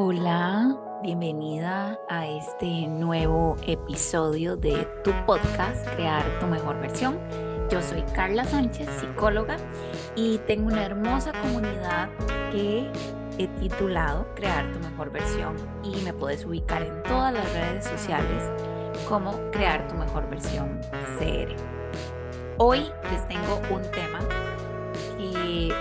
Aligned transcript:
Hola, 0.00 0.78
bienvenida 1.02 1.98
a 2.08 2.24
este 2.24 2.86
nuevo 2.86 3.56
episodio 3.66 4.56
de 4.56 4.86
tu 5.02 5.10
podcast, 5.26 5.88
Crear 5.96 6.22
tu 6.38 6.46
mejor 6.46 6.80
versión. 6.80 7.18
Yo 7.68 7.82
soy 7.82 8.02
Carla 8.14 8.44
Sánchez, 8.44 8.88
psicóloga, 9.00 9.56
y 10.14 10.38
tengo 10.46 10.68
una 10.68 10.84
hermosa 10.84 11.32
comunidad 11.42 12.10
que 12.52 12.88
he 13.38 13.48
titulado 13.58 14.32
Crear 14.36 14.70
tu 14.70 14.78
mejor 14.78 15.10
versión 15.10 15.56
y 15.82 16.00
me 16.02 16.12
puedes 16.12 16.44
ubicar 16.44 16.82
en 16.82 17.02
todas 17.02 17.34
las 17.34 17.52
redes 17.52 17.84
sociales 17.84 18.48
como 19.08 19.32
Crear 19.50 19.88
tu 19.88 19.96
mejor 19.96 20.30
versión 20.30 20.80
CR. 21.18 21.56
Hoy 22.58 22.88
les 23.10 23.26
tengo 23.26 23.60
un 23.74 23.82
tema 23.90 24.20
que 25.18 25.74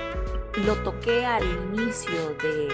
lo 0.66 0.74
toqué 0.78 1.24
al 1.24 1.44
inicio 1.72 2.30
de 2.42 2.70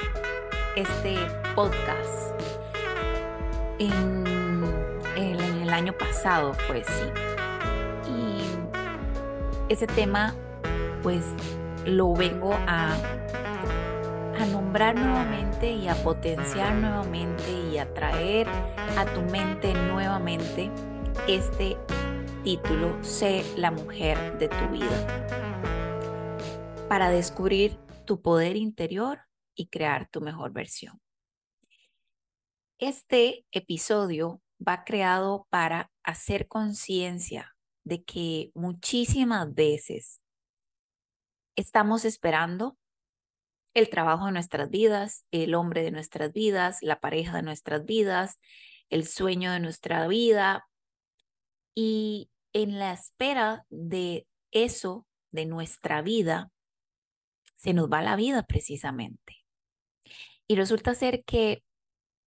este 0.75 1.15
podcast 1.55 2.41
en, 3.79 4.23
el 5.15 5.69
año 5.69 5.93
pasado, 5.93 6.53
pues 6.67 6.85
sí. 6.87 7.05
Y 8.11 9.71
ese 9.71 9.87
tema, 9.87 10.35
pues 11.01 11.25
lo 11.85 12.13
vengo 12.13 12.53
a, 12.67 12.93
a 14.39 14.45
nombrar 14.51 14.95
nuevamente 14.95 15.71
y 15.71 15.87
a 15.87 15.95
potenciar 15.95 16.73
nuevamente 16.75 17.51
y 17.71 17.77
a 17.77 17.91
traer 17.93 18.47
a 18.97 19.05
tu 19.05 19.21
mente 19.21 19.73
nuevamente 19.73 20.69
este 21.27 21.77
título, 22.43 22.97
Sé 23.01 23.43
la 23.55 23.71
mujer 23.71 24.37
de 24.37 24.49
tu 24.49 24.67
vida, 24.69 25.25
para 26.87 27.09
descubrir 27.09 27.77
tu 28.05 28.21
poder 28.21 28.57
interior 28.57 29.19
y 29.55 29.67
crear 29.67 30.07
tu 30.09 30.21
mejor 30.21 30.51
versión. 30.51 30.99
Este 32.79 33.45
episodio 33.51 34.41
va 34.65 34.83
creado 34.83 35.47
para 35.49 35.91
hacer 36.03 36.47
conciencia 36.47 37.55
de 37.83 38.03
que 38.03 38.51
muchísimas 38.55 39.53
veces 39.53 40.21
estamos 41.55 42.05
esperando 42.05 42.77
el 43.73 43.89
trabajo 43.89 44.27
de 44.27 44.31
nuestras 44.31 44.69
vidas, 44.69 45.25
el 45.31 45.55
hombre 45.55 45.83
de 45.83 45.91
nuestras 45.91 46.31
vidas, 46.31 46.79
la 46.81 46.99
pareja 46.99 47.37
de 47.37 47.43
nuestras 47.43 47.85
vidas, 47.85 48.39
el 48.89 49.07
sueño 49.07 49.51
de 49.51 49.59
nuestra 49.59 50.07
vida. 50.07 50.67
Y 51.75 52.29
en 52.53 52.77
la 52.77 52.93
espera 52.93 53.65
de 53.69 54.27
eso, 54.51 55.07
de 55.31 55.45
nuestra 55.45 56.01
vida, 56.01 56.51
se 57.55 57.73
nos 57.73 57.89
va 57.89 58.01
la 58.01 58.15
vida 58.15 58.43
precisamente. 58.43 59.42
Y 60.53 60.55
resulta 60.55 60.93
ser 60.93 61.23
que 61.23 61.63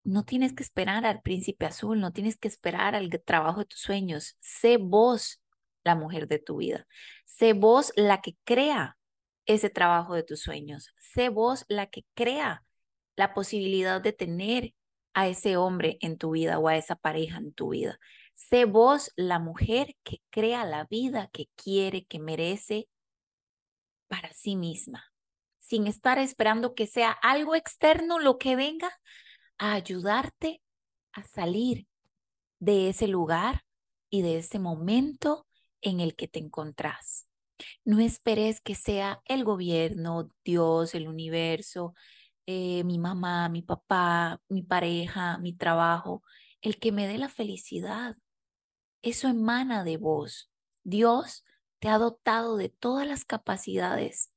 no 0.02 0.24
tienes 0.24 0.52
que 0.52 0.64
esperar 0.64 1.06
al 1.06 1.22
príncipe 1.22 1.64
azul, 1.64 2.00
no 2.00 2.12
tienes 2.12 2.36
que 2.36 2.48
esperar 2.48 2.96
al 2.96 3.08
trabajo 3.24 3.60
de 3.60 3.66
tus 3.66 3.78
sueños. 3.78 4.36
Sé 4.40 4.78
vos 4.78 5.40
la 5.84 5.94
mujer 5.94 6.26
de 6.26 6.40
tu 6.40 6.56
vida. 6.56 6.88
Sé 7.24 7.52
vos 7.52 7.92
la 7.94 8.20
que 8.22 8.36
crea 8.42 8.98
ese 9.44 9.70
trabajo 9.70 10.16
de 10.16 10.24
tus 10.24 10.40
sueños. 10.40 10.92
Sé 10.98 11.28
vos 11.28 11.66
la 11.68 11.86
que 11.86 12.04
crea 12.14 12.64
la 13.14 13.32
posibilidad 13.32 14.00
de 14.00 14.12
tener 14.12 14.74
a 15.14 15.28
ese 15.28 15.56
hombre 15.56 15.96
en 16.00 16.18
tu 16.18 16.32
vida 16.32 16.58
o 16.58 16.66
a 16.66 16.76
esa 16.76 16.96
pareja 16.96 17.38
en 17.38 17.52
tu 17.52 17.68
vida. 17.68 18.00
Sé 18.34 18.64
vos 18.64 19.12
la 19.14 19.38
mujer 19.38 19.94
que 20.02 20.20
crea 20.30 20.64
la 20.64 20.82
vida 20.86 21.30
que 21.32 21.46
quiere, 21.54 22.06
que 22.06 22.18
merece 22.18 22.88
para 24.08 24.32
sí 24.32 24.56
misma 24.56 25.12
sin 25.66 25.88
estar 25.88 26.18
esperando 26.18 26.74
que 26.74 26.86
sea 26.86 27.10
algo 27.10 27.56
externo 27.56 28.20
lo 28.20 28.38
que 28.38 28.54
venga 28.54 28.90
a 29.58 29.72
ayudarte 29.72 30.62
a 31.12 31.24
salir 31.24 31.88
de 32.60 32.88
ese 32.88 33.08
lugar 33.08 33.64
y 34.08 34.22
de 34.22 34.38
ese 34.38 34.60
momento 34.60 35.46
en 35.80 35.98
el 36.00 36.14
que 36.14 36.28
te 36.28 36.38
encontrás. 36.38 37.26
No 37.84 37.98
esperes 37.98 38.60
que 38.60 38.74
sea 38.74 39.22
el 39.24 39.42
gobierno, 39.42 40.28
Dios, 40.44 40.94
el 40.94 41.08
universo, 41.08 41.94
eh, 42.46 42.84
mi 42.84 42.98
mamá, 42.98 43.48
mi 43.48 43.62
papá, 43.62 44.40
mi 44.48 44.62
pareja, 44.62 45.38
mi 45.38 45.52
trabajo, 45.52 46.22
el 46.60 46.78
que 46.78 46.92
me 46.92 47.08
dé 47.08 47.18
la 47.18 47.28
felicidad. 47.28 48.16
Eso 49.02 49.26
emana 49.26 49.82
de 49.82 49.96
vos. 49.96 50.50
Dios 50.84 51.44
te 51.80 51.88
ha 51.88 51.98
dotado 51.98 52.56
de 52.56 52.68
todas 52.68 53.06
las 53.06 53.24
capacidades 53.24 54.30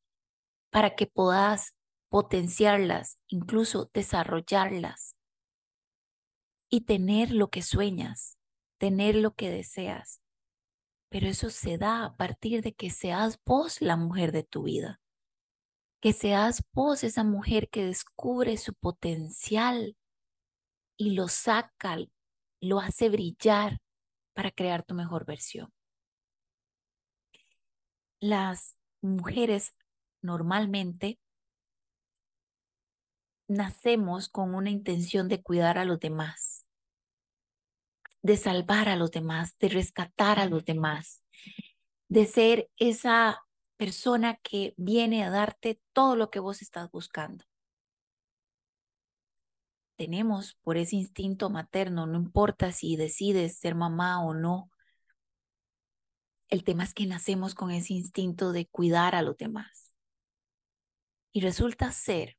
para 0.71 0.95
que 0.95 1.07
puedas 1.07 1.75
potenciarlas, 2.09 3.19
incluso 3.27 3.89
desarrollarlas 3.93 5.15
y 6.69 6.81
tener 6.81 7.31
lo 7.31 7.49
que 7.49 7.61
sueñas, 7.61 8.37
tener 8.79 9.15
lo 9.15 9.33
que 9.33 9.49
deseas. 9.49 10.21
Pero 11.09 11.27
eso 11.27 11.49
se 11.49 11.77
da 11.77 12.05
a 12.05 12.17
partir 12.17 12.61
de 12.61 12.73
que 12.73 12.89
seas 12.89 13.39
vos 13.45 13.81
la 13.81 13.95
mujer 13.95 14.31
de 14.31 14.43
tu 14.43 14.63
vida, 14.63 15.01
que 16.01 16.13
seas 16.13 16.63
vos 16.71 17.03
esa 17.03 17.23
mujer 17.23 17.69
que 17.69 17.85
descubre 17.85 18.57
su 18.57 18.73
potencial 18.75 19.97
y 20.97 21.15
lo 21.15 21.27
saca, 21.27 21.97
lo 22.61 22.79
hace 22.79 23.09
brillar 23.09 23.79
para 24.35 24.51
crear 24.51 24.83
tu 24.83 24.93
mejor 24.93 25.25
versión. 25.25 25.73
Las 28.21 28.77
mujeres 29.01 29.73
normalmente 30.21 31.19
nacemos 33.47 34.29
con 34.29 34.53
una 34.53 34.69
intención 34.69 35.27
de 35.27 35.41
cuidar 35.41 35.77
a 35.77 35.85
los 35.85 35.99
demás, 35.99 36.65
de 38.21 38.37
salvar 38.37 38.89
a 38.89 38.95
los 38.95 39.11
demás, 39.11 39.57
de 39.59 39.69
rescatar 39.69 40.39
a 40.39 40.45
los 40.45 40.63
demás, 40.65 41.23
de 42.07 42.25
ser 42.25 42.69
esa 42.77 43.43
persona 43.77 44.35
que 44.43 44.73
viene 44.77 45.23
a 45.23 45.29
darte 45.29 45.81
todo 45.93 46.15
lo 46.15 46.29
que 46.29 46.39
vos 46.39 46.61
estás 46.61 46.91
buscando. 46.91 47.45
Tenemos 49.95 50.55
por 50.61 50.77
ese 50.77 50.95
instinto 50.95 51.49
materno, 51.49 52.05
no 52.05 52.17
importa 52.17 52.71
si 52.71 52.95
decides 52.95 53.57
ser 53.57 53.75
mamá 53.75 54.23
o 54.23 54.33
no, 54.33 54.69
el 56.49 56.63
tema 56.63 56.83
es 56.83 56.93
que 56.93 57.05
nacemos 57.05 57.53
con 57.53 57.71
ese 57.71 57.93
instinto 57.93 58.51
de 58.51 58.65
cuidar 58.65 59.15
a 59.15 59.21
los 59.21 59.37
demás. 59.37 59.93
Y 61.31 61.41
resulta 61.41 61.91
ser 61.91 62.37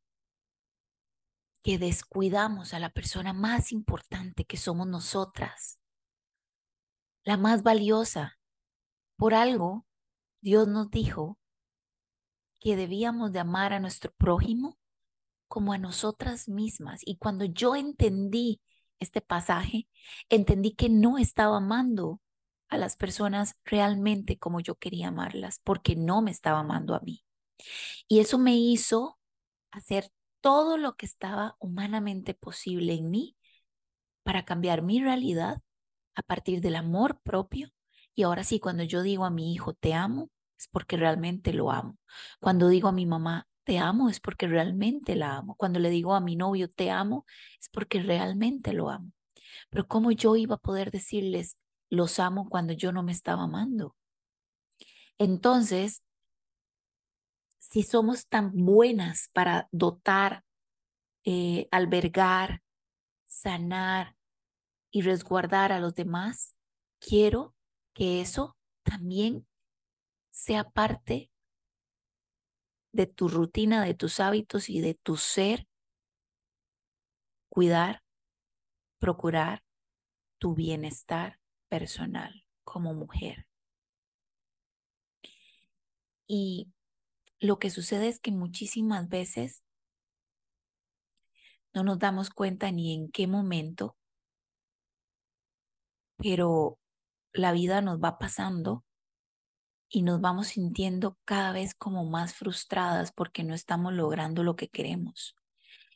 que 1.62 1.78
descuidamos 1.78 2.74
a 2.74 2.78
la 2.78 2.90
persona 2.90 3.32
más 3.32 3.72
importante 3.72 4.44
que 4.44 4.56
somos 4.56 4.86
nosotras, 4.86 5.78
la 7.24 7.36
más 7.36 7.62
valiosa. 7.62 8.38
Por 9.16 9.34
algo, 9.34 9.86
Dios 10.40 10.66
nos 10.68 10.90
dijo 10.90 11.38
que 12.58 12.76
debíamos 12.76 13.32
de 13.32 13.40
amar 13.40 13.72
a 13.72 13.80
nuestro 13.80 14.12
prójimo 14.12 14.78
como 15.48 15.72
a 15.72 15.78
nosotras 15.78 16.48
mismas. 16.48 17.00
Y 17.04 17.16
cuando 17.16 17.44
yo 17.44 17.76
entendí 17.76 18.60
este 18.98 19.20
pasaje, 19.20 19.88
entendí 20.28 20.74
que 20.74 20.88
no 20.88 21.18
estaba 21.18 21.56
amando 21.58 22.20
a 22.68 22.78
las 22.78 22.96
personas 22.96 23.56
realmente 23.64 24.38
como 24.38 24.60
yo 24.60 24.76
quería 24.76 25.08
amarlas, 25.08 25.60
porque 25.64 25.96
no 25.96 26.22
me 26.22 26.30
estaba 26.30 26.60
amando 26.60 26.94
a 26.94 27.00
mí. 27.00 27.24
Y 28.08 28.20
eso 28.20 28.38
me 28.38 28.56
hizo 28.56 29.18
hacer 29.70 30.10
todo 30.40 30.76
lo 30.76 30.96
que 30.96 31.06
estaba 31.06 31.56
humanamente 31.58 32.34
posible 32.34 32.94
en 32.94 33.10
mí 33.10 33.36
para 34.22 34.44
cambiar 34.44 34.82
mi 34.82 35.00
realidad 35.00 35.60
a 36.14 36.22
partir 36.22 36.60
del 36.60 36.76
amor 36.76 37.20
propio. 37.22 37.70
Y 38.14 38.22
ahora 38.24 38.44
sí, 38.44 38.60
cuando 38.60 38.82
yo 38.84 39.02
digo 39.02 39.24
a 39.24 39.30
mi 39.30 39.52
hijo, 39.54 39.74
te 39.74 39.94
amo, 39.94 40.30
es 40.58 40.68
porque 40.68 40.96
realmente 40.96 41.52
lo 41.52 41.70
amo. 41.70 41.98
Cuando 42.40 42.68
digo 42.68 42.88
a 42.88 42.92
mi 42.92 43.06
mamá, 43.06 43.48
te 43.64 43.78
amo, 43.78 44.08
es 44.08 44.20
porque 44.20 44.46
realmente 44.46 45.14
la 45.16 45.36
amo. 45.36 45.54
Cuando 45.56 45.78
le 45.78 45.90
digo 45.90 46.14
a 46.14 46.20
mi 46.20 46.36
novio, 46.36 46.68
te 46.68 46.90
amo, 46.90 47.24
es 47.60 47.68
porque 47.70 48.02
realmente 48.02 48.72
lo 48.72 48.90
amo. 48.90 49.12
Pero 49.70 49.86
¿cómo 49.88 50.10
yo 50.12 50.36
iba 50.36 50.56
a 50.56 50.58
poder 50.58 50.90
decirles, 50.90 51.56
los 51.88 52.18
amo 52.18 52.48
cuando 52.48 52.72
yo 52.72 52.92
no 52.92 53.02
me 53.02 53.12
estaba 53.12 53.44
amando? 53.44 53.96
Entonces, 55.18 56.02
si 57.60 57.82
somos 57.82 58.26
tan 58.26 58.52
buenas 58.52 59.28
para 59.32 59.68
dotar, 59.70 60.44
eh, 61.24 61.68
albergar, 61.70 62.62
sanar 63.26 64.16
y 64.90 65.02
resguardar 65.02 65.70
a 65.70 65.78
los 65.78 65.94
demás, 65.94 66.56
quiero 66.98 67.54
que 67.92 68.22
eso 68.22 68.56
también 68.82 69.46
sea 70.30 70.64
parte 70.70 71.30
de 72.92 73.06
tu 73.06 73.28
rutina, 73.28 73.84
de 73.84 73.94
tus 73.94 74.20
hábitos 74.20 74.70
y 74.70 74.80
de 74.80 74.94
tu 74.94 75.16
ser, 75.16 75.68
cuidar, 77.50 78.02
procurar 78.98 79.62
tu 80.38 80.54
bienestar 80.54 81.38
personal 81.68 82.46
como 82.64 82.94
mujer. 82.94 83.46
Y 86.26 86.72
lo 87.40 87.58
que 87.58 87.70
sucede 87.70 88.08
es 88.08 88.20
que 88.20 88.30
muchísimas 88.30 89.08
veces 89.08 89.62
No 91.72 91.84
nos 91.84 91.98
damos 92.00 92.30
cuenta 92.30 92.72
ni 92.72 92.94
en 92.94 93.10
qué 93.10 93.26
momento, 93.28 93.96
pero 96.16 96.78
la 97.32 97.52
vida 97.52 97.80
nos 97.80 98.00
va 98.00 98.18
pasando 98.18 98.84
y 99.88 100.02
nos 100.02 100.20
vamos 100.20 100.48
sintiendo 100.48 101.16
cada 101.24 101.52
vez 101.52 101.74
como 101.74 102.04
más 102.04 102.34
frustradas 102.34 103.12
porque 103.12 103.44
no 103.44 103.54
estamos 103.54 103.92
logrando 103.92 104.42
lo 104.42 104.56
que 104.56 104.68
queremos. 104.68 105.36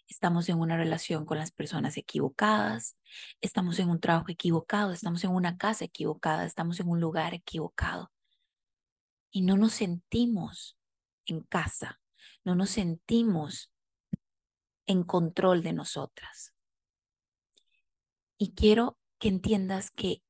Estamos 0.06 0.48
en 0.48 0.58
una 0.60 0.76
relación 0.76 1.24
con 1.24 1.38
las 1.38 1.50
personas 1.50 1.96
equivocadas, 1.96 2.96
estamos 3.40 3.78
en 3.80 3.88
un 3.90 4.00
trabajo 4.00 4.26
equivocado, 4.28 4.92
estamos 4.92 5.24
en 5.24 5.30
una 5.30 5.56
casa 5.56 5.86
equivocada, 5.86 6.44
estamos 6.44 6.78
en 6.78 6.88
un 6.88 7.00
lugar 7.00 7.34
equivocado. 7.34 8.12
Y 9.30 9.42
no 9.42 9.56
nos 9.56 9.72
sentimos 9.72 10.76
en 11.26 11.40
casa, 11.42 12.00
no 12.44 12.54
nos 12.54 12.70
sentimos 12.70 13.72
en 14.86 15.04
control 15.04 15.62
de 15.62 15.72
nosotras. 15.72 16.54
Y 18.36 18.54
quiero 18.54 18.98
que 19.18 19.28
entiendas 19.28 19.90
que 19.90 20.22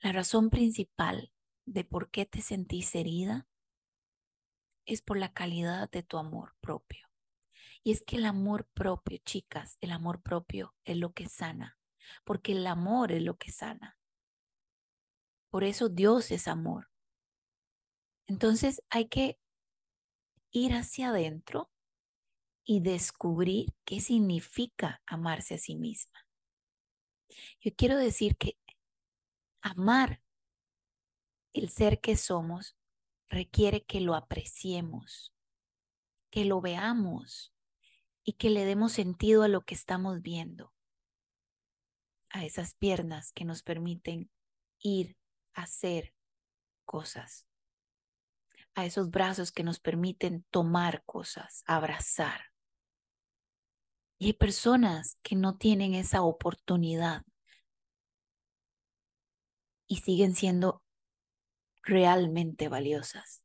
la 0.00 0.12
razón 0.12 0.50
principal 0.50 1.32
de 1.66 1.84
por 1.84 2.10
qué 2.10 2.26
te 2.26 2.42
sentís 2.42 2.94
herida 2.94 3.48
es 4.84 5.02
por 5.02 5.16
la 5.16 5.32
calidad 5.32 5.90
de 5.90 6.02
tu 6.02 6.18
amor 6.18 6.54
propio. 6.60 7.08
Y 7.82 7.92
es 7.92 8.02
que 8.02 8.16
el 8.16 8.26
amor 8.26 8.66
propio, 8.74 9.18
chicas, 9.24 9.78
el 9.80 9.92
amor 9.92 10.22
propio 10.22 10.74
es 10.84 10.96
lo 10.96 11.12
que 11.12 11.28
sana, 11.28 11.78
porque 12.24 12.52
el 12.52 12.66
amor 12.66 13.12
es 13.12 13.22
lo 13.22 13.36
que 13.36 13.50
sana. 13.50 13.98
Por 15.50 15.64
eso 15.64 15.88
Dios 15.88 16.30
es 16.30 16.48
amor. 16.48 16.90
Entonces 18.26 18.82
hay 18.90 19.08
que 19.08 19.38
ir 20.54 20.72
hacia 20.72 21.08
adentro 21.08 21.70
y 22.64 22.80
descubrir 22.80 23.74
qué 23.84 24.00
significa 24.00 25.02
amarse 25.04 25.56
a 25.56 25.58
sí 25.58 25.74
misma. 25.74 26.26
Yo 27.60 27.74
quiero 27.76 27.98
decir 27.98 28.36
que 28.36 28.56
amar 29.60 30.22
el 31.52 31.68
ser 31.68 32.00
que 32.00 32.16
somos 32.16 32.76
requiere 33.28 33.84
que 33.84 34.00
lo 34.00 34.14
apreciemos, 34.14 35.34
que 36.30 36.44
lo 36.44 36.60
veamos 36.60 37.52
y 38.22 38.34
que 38.34 38.48
le 38.48 38.64
demos 38.64 38.92
sentido 38.92 39.42
a 39.42 39.48
lo 39.48 39.62
que 39.62 39.74
estamos 39.74 40.22
viendo, 40.22 40.72
a 42.30 42.44
esas 42.44 42.74
piernas 42.74 43.32
que 43.32 43.44
nos 43.44 43.64
permiten 43.64 44.30
ir 44.78 45.16
a 45.52 45.62
hacer 45.62 46.14
cosas, 46.84 47.48
a 48.74 48.84
esos 48.84 49.10
brazos 49.10 49.52
que 49.52 49.62
nos 49.62 49.80
permiten 49.80 50.44
tomar 50.50 51.04
cosas, 51.04 51.62
abrazar. 51.66 52.52
Y 54.18 54.26
hay 54.26 54.32
personas 54.32 55.18
que 55.22 55.36
no 55.36 55.56
tienen 55.56 55.94
esa 55.94 56.22
oportunidad 56.22 57.24
y 59.86 59.96
siguen 59.96 60.34
siendo 60.34 60.82
realmente 61.82 62.68
valiosas. 62.68 63.44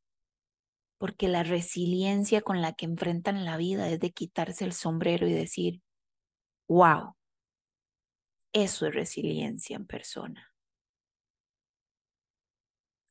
Porque 0.98 1.28
la 1.28 1.44
resiliencia 1.44 2.42
con 2.42 2.62
la 2.62 2.74
que 2.74 2.86
enfrentan 2.86 3.46
la 3.46 3.58
vida 3.58 3.90
es 3.90 4.00
de 4.00 4.12
quitarse 4.12 4.66
el 4.66 4.74
sombrero 4.74 5.28
y 5.28 5.34
decir, 5.34 5.82
wow, 6.68 7.16
eso 8.54 8.88
es 8.88 8.94
resiliencia 8.96 9.76
en 9.76 9.86
persona. 9.86 10.52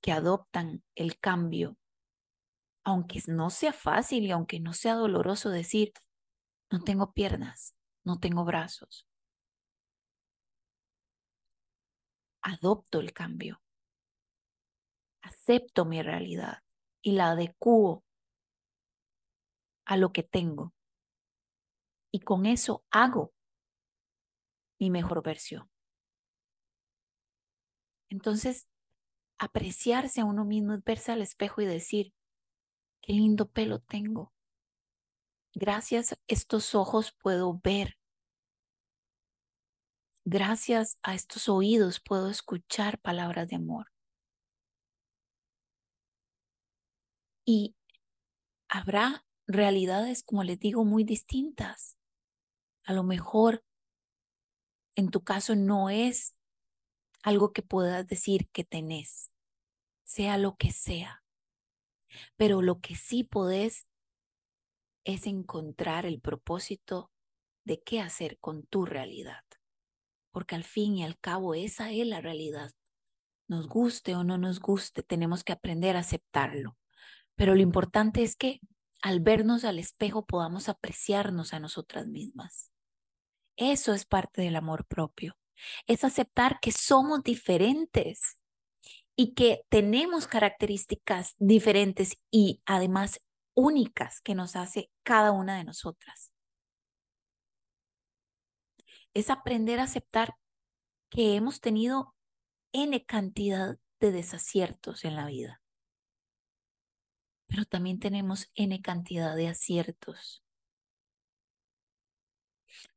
Que 0.00 0.12
adoptan 0.12 0.84
el 0.94 1.18
cambio, 1.18 1.76
aunque 2.84 3.20
no 3.26 3.50
sea 3.50 3.72
fácil 3.72 4.24
y 4.24 4.30
aunque 4.30 4.60
no 4.60 4.72
sea 4.72 4.94
doloroso 4.94 5.50
decir, 5.50 5.92
no 6.70 6.82
tengo 6.82 7.12
piernas, 7.12 7.74
no 8.04 8.18
tengo 8.18 8.44
brazos. 8.44 9.06
Adopto 12.42 13.00
el 13.00 13.12
cambio. 13.12 13.60
Acepto 15.22 15.84
mi 15.84 16.02
realidad 16.02 16.62
y 17.02 17.12
la 17.12 17.30
adecuo 17.30 18.04
a 19.84 19.96
lo 19.96 20.12
que 20.12 20.22
tengo. 20.22 20.74
Y 22.12 22.20
con 22.20 22.46
eso 22.46 22.84
hago 22.90 23.32
mi 24.78 24.90
mejor 24.90 25.22
versión. 25.22 25.70
Entonces, 28.10 28.68
apreciarse 29.38 30.20
a 30.20 30.24
uno 30.24 30.44
mismo 30.44 30.74
es 30.74 30.82
verse 30.84 31.12
al 31.12 31.22
espejo 31.22 31.60
y 31.60 31.66
decir, 31.66 32.14
qué 33.08 33.14
lindo 33.14 33.50
pelo 33.50 33.80
tengo, 33.80 34.34
Gracias 35.54 36.12
a 36.12 36.16
estos 36.28 36.74
ojos 36.74 37.16
puedo 37.20 37.58
ver. 37.64 37.98
Gracias 40.24 40.98
a 41.02 41.14
estos 41.14 41.48
oídos 41.48 42.00
puedo 42.00 42.28
escuchar 42.30 43.00
palabras 43.00 43.48
de 43.48 43.56
amor. 43.56 43.86
Y 47.46 47.74
habrá 48.68 49.26
realidades, 49.46 50.22
como 50.22 50.44
les 50.44 50.60
digo, 50.60 50.84
muy 50.84 51.02
distintas. 51.02 51.96
A 52.84 52.92
lo 52.92 53.04
mejor 53.04 53.64
en 54.94 55.10
tu 55.10 55.24
caso 55.24 55.56
no 55.56 55.88
es 55.88 56.36
algo 57.22 57.52
que 57.54 57.62
puedas 57.62 58.06
decir 58.06 58.50
que 58.50 58.64
tenés, 58.64 59.32
sea 60.04 60.36
lo 60.36 60.56
que 60.56 60.70
sea. 60.72 61.24
Pero 62.36 62.62
lo 62.62 62.80
que 62.80 62.94
sí 62.96 63.24
podés 63.24 63.86
es 65.04 65.26
encontrar 65.26 66.06
el 66.06 66.20
propósito 66.20 67.10
de 67.64 67.82
qué 67.82 68.00
hacer 68.00 68.38
con 68.38 68.64
tu 68.66 68.84
realidad. 68.84 69.42
Porque 70.30 70.54
al 70.54 70.64
fin 70.64 70.96
y 70.96 71.04
al 71.04 71.18
cabo 71.18 71.54
esa 71.54 71.90
es 71.92 72.06
la 72.06 72.20
realidad. 72.20 72.72
Nos 73.48 73.66
guste 73.68 74.14
o 74.14 74.24
no 74.24 74.36
nos 74.38 74.60
guste, 74.60 75.02
tenemos 75.02 75.44
que 75.44 75.52
aprender 75.52 75.96
a 75.96 76.00
aceptarlo. 76.00 76.76
Pero 77.34 77.54
lo 77.54 77.62
importante 77.62 78.22
es 78.22 78.36
que 78.36 78.60
al 79.02 79.20
vernos 79.20 79.64
al 79.64 79.78
espejo 79.78 80.26
podamos 80.26 80.68
apreciarnos 80.68 81.54
a 81.54 81.60
nosotras 81.60 82.06
mismas. 82.08 82.72
Eso 83.56 83.94
es 83.94 84.04
parte 84.04 84.42
del 84.42 84.56
amor 84.56 84.86
propio. 84.86 85.36
Es 85.86 86.04
aceptar 86.04 86.60
que 86.60 86.72
somos 86.72 87.22
diferentes 87.22 88.37
y 89.20 89.34
que 89.34 89.62
tenemos 89.68 90.28
características 90.28 91.34
diferentes 91.38 92.18
y 92.30 92.62
además 92.66 93.20
únicas 93.52 94.20
que 94.20 94.36
nos 94.36 94.54
hace 94.54 94.92
cada 95.02 95.32
una 95.32 95.58
de 95.58 95.64
nosotras. 95.64 96.32
Es 99.14 99.28
aprender 99.28 99.80
a 99.80 99.84
aceptar 99.84 100.36
que 101.10 101.34
hemos 101.34 101.60
tenido 101.60 102.14
N 102.72 103.04
cantidad 103.06 103.76
de 103.98 104.12
desaciertos 104.12 105.04
en 105.04 105.16
la 105.16 105.26
vida, 105.26 105.60
pero 107.48 107.64
también 107.64 107.98
tenemos 107.98 108.52
N 108.54 108.80
cantidad 108.82 109.34
de 109.34 109.48
aciertos. 109.48 110.44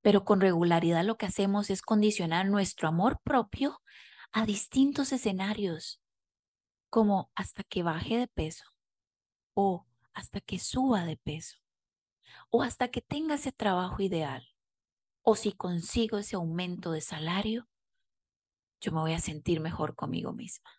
Pero 0.01 0.23
con 0.23 0.39
regularidad 0.39 1.03
lo 1.03 1.17
que 1.17 1.25
hacemos 1.25 1.71
es 1.71 1.81
condicionar 1.81 2.45
nuestro 2.45 2.87
amor 2.87 3.19
propio 3.23 3.81
a 4.31 4.45
distintos 4.45 5.11
escenarios, 5.13 6.00
como 6.91 7.31
hasta 7.35 7.63
que 7.63 7.81
baje 7.81 8.17
de 8.17 8.27
peso 8.27 8.65
o 9.55 9.87
hasta 10.13 10.41
que 10.41 10.59
suba 10.59 11.05
de 11.05 11.15
peso 11.17 11.57
o 12.49 12.61
hasta 12.61 12.89
que 12.89 13.01
tenga 13.01 13.35
ese 13.35 13.53
trabajo 13.53 14.03
ideal 14.03 14.45
o 15.23 15.35
si 15.35 15.53
consigo 15.53 16.17
ese 16.17 16.35
aumento 16.35 16.91
de 16.91 16.99
salario, 16.99 17.69
yo 18.81 18.91
me 18.91 18.99
voy 18.99 19.13
a 19.13 19.19
sentir 19.19 19.61
mejor 19.61 19.95
conmigo 19.95 20.33
misma. 20.33 20.69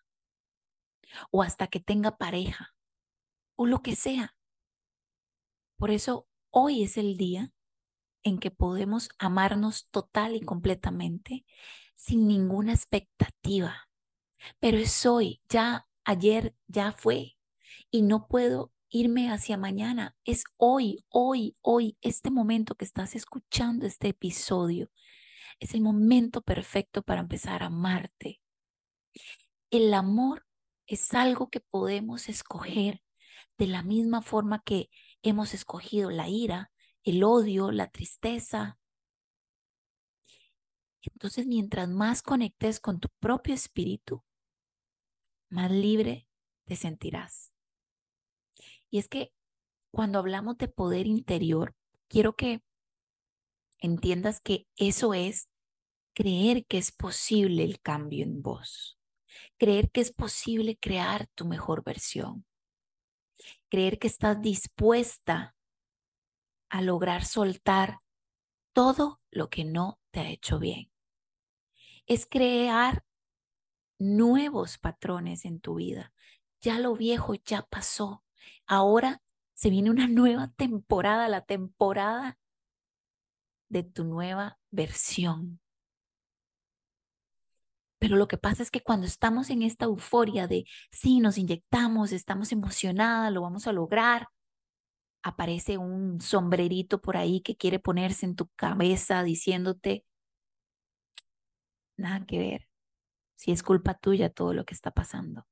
O 1.31 1.41
hasta 1.41 1.67
que 1.67 1.79
tenga 1.79 2.17
pareja 2.17 2.75
o 3.55 3.65
lo 3.65 3.81
que 3.81 3.95
sea. 3.95 4.35
Por 5.77 5.89
eso 5.89 6.27
hoy 6.51 6.83
es 6.83 6.97
el 6.97 7.17
día 7.17 7.53
en 8.21 8.37
que 8.37 8.51
podemos 8.51 9.09
amarnos 9.17 9.87
total 9.89 10.35
y 10.35 10.41
completamente 10.41 11.45
sin 11.95 12.27
ninguna 12.27 12.73
expectativa. 12.73 13.89
Pero 14.59 14.77
es 14.77 15.05
hoy, 15.05 15.41
ya 15.49 15.87
ayer 16.05 16.55
ya 16.67 16.91
fue 16.91 17.37
y 17.91 18.01
no 18.01 18.27
puedo 18.27 18.71
irme 18.89 19.31
hacia 19.31 19.57
mañana. 19.57 20.15
Es 20.23 20.43
hoy, 20.57 21.03
hoy, 21.09 21.57
hoy, 21.61 21.97
este 22.01 22.29
momento 22.29 22.75
que 22.75 22.85
estás 22.85 23.15
escuchando 23.15 23.85
este 23.85 24.09
episodio. 24.09 24.89
Es 25.59 25.73
el 25.73 25.81
momento 25.81 26.41
perfecto 26.41 27.01
para 27.01 27.21
empezar 27.21 27.63
a 27.63 27.67
amarte. 27.67 28.39
El 29.71 29.93
amor 29.93 30.45
es 30.85 31.13
algo 31.13 31.49
que 31.49 31.59
podemos 31.59 32.29
escoger 32.29 33.01
de 33.57 33.67
la 33.67 33.83
misma 33.83 34.21
forma 34.21 34.61
que 34.63 34.89
hemos 35.21 35.53
escogido 35.53 36.11
la 36.11 36.27
ira, 36.29 36.71
el 37.03 37.23
odio, 37.23 37.71
la 37.71 37.89
tristeza. 37.89 38.77
Entonces, 41.01 41.47
mientras 41.47 41.89
más 41.89 42.21
conectes 42.21 42.79
con 42.79 42.99
tu 42.99 43.09
propio 43.19 43.53
espíritu, 43.53 44.23
más 45.53 45.71
libre 45.71 46.27
te 46.65 46.75
sentirás. 46.75 47.53
Y 48.89 48.97
es 48.97 49.07
que 49.07 49.31
cuando 49.91 50.19
hablamos 50.19 50.57
de 50.57 50.67
poder 50.67 51.05
interior, 51.05 51.75
quiero 52.07 52.35
que 52.35 52.61
entiendas 53.79 54.41
que 54.41 54.67
eso 54.75 55.13
es 55.13 55.49
creer 56.13 56.65
que 56.65 56.77
es 56.77 56.91
posible 56.91 57.63
el 57.63 57.79
cambio 57.79 58.23
en 58.23 58.41
vos, 58.41 58.97
creer 59.57 59.91
que 59.91 60.01
es 60.01 60.11
posible 60.11 60.77
crear 60.77 61.27
tu 61.35 61.45
mejor 61.45 61.83
versión, 61.83 62.45
creer 63.69 63.99
que 63.99 64.07
estás 64.07 64.41
dispuesta 64.41 65.55
a 66.69 66.81
lograr 66.81 67.25
soltar 67.25 67.99
todo 68.73 69.21
lo 69.29 69.49
que 69.49 69.65
no 69.65 69.99
te 70.11 70.21
ha 70.21 70.29
hecho 70.29 70.57
bien. 70.57 70.89
Es 72.07 72.25
crear 72.25 73.03
nuevos 73.99 74.77
patrones 74.77 75.45
en 75.45 75.59
tu 75.59 75.75
vida. 75.75 76.13
Ya 76.61 76.79
lo 76.79 76.95
viejo 76.95 77.33
ya 77.35 77.63
pasó. 77.63 78.23
Ahora 78.65 79.21
se 79.53 79.69
viene 79.69 79.89
una 79.89 80.07
nueva 80.07 80.51
temporada, 80.55 81.27
la 81.29 81.41
temporada 81.41 82.37
de 83.69 83.83
tu 83.83 84.03
nueva 84.03 84.59
versión. 84.71 85.59
Pero 87.99 88.17
lo 88.17 88.27
que 88.27 88.37
pasa 88.37 88.63
es 88.63 88.69
que 88.69 88.81
cuando 88.81 89.07
estamos 89.07 89.49
en 89.49 89.61
esta 89.63 89.85
euforia 89.85 90.45
de, 90.47 90.65
sí, 90.91 91.19
nos 91.21 91.37
inyectamos, 91.37 92.11
estamos 92.11 92.51
emocionadas, 92.51 93.31
lo 93.31 93.41
vamos 93.41 93.65
a 93.65 93.71
lograr, 93.71 94.27
aparece 95.23 95.77
un 95.77 96.19
sombrerito 96.21 97.01
por 97.01 97.17
ahí 97.17 97.41
que 97.41 97.55
quiere 97.55 97.79
ponerse 97.79 98.25
en 98.25 98.35
tu 98.35 98.49
cabeza 98.57 99.23
diciéndote, 99.23 100.05
nada 101.97 102.25
que 102.25 102.39
ver, 102.39 102.67
si 103.43 103.51
es 103.51 103.63
culpa 103.63 103.93
tuya 103.93 104.29
todo 104.29 104.53
lo 104.53 104.65
que 104.65 104.73
está 104.73 104.91
pasando, 104.91 105.45